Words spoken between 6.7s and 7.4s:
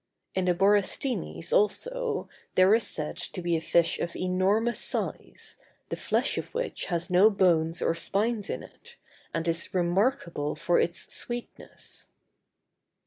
has no